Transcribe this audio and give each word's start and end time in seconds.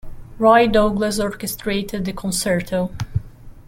Roy 0.39 0.65
Douglas 0.65 1.19
orchestrated 1.19 2.05
the 2.05 2.11
concerto. 2.13 2.89